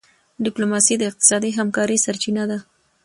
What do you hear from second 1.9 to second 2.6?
سرچینه ده.